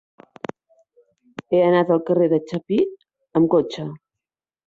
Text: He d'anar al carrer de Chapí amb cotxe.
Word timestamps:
He 1.43 1.59
d'anar 1.65 1.83
al 1.95 2.01
carrer 2.09 2.29
de 2.33 2.41
Chapí 2.53 2.79
amb 3.41 3.51
cotxe. 3.57 3.87